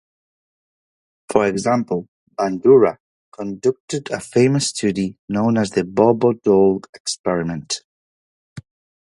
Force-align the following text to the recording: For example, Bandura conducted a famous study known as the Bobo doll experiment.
For 1.31 1.45
example, 1.45 2.07
Bandura 2.35 2.97
conducted 3.31 4.09
a 4.09 4.19
famous 4.19 4.69
study 4.69 5.15
known 5.29 5.59
as 5.59 5.69
the 5.69 5.83
Bobo 5.83 6.33
doll 6.33 6.81
experiment. 6.95 7.83